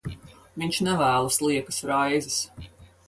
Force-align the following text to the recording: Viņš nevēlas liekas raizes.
Viņš 0.61 0.79
nevēlas 0.87 1.37
liekas 1.49 1.83
raizes. 1.93 2.41